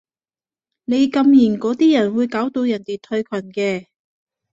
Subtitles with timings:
[0.85, 3.85] 你禁言嗰啲人會搞到人哋退群嘅